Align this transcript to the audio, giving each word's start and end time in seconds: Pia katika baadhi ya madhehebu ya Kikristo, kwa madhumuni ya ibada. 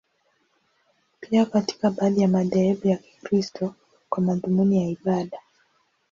Pia 1.19 1.45
katika 1.45 1.91
baadhi 1.91 2.21
ya 2.21 2.27
madhehebu 2.27 2.87
ya 2.87 2.97
Kikristo, 2.97 3.75
kwa 4.09 4.23
madhumuni 4.23 4.77
ya 4.83 4.89
ibada. 4.89 5.39